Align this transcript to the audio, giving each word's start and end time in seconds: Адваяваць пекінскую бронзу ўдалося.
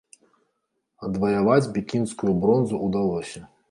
Адваяваць 1.09 1.69
пекінскую 1.79 2.33
бронзу 2.43 2.85
ўдалося. 2.91 3.49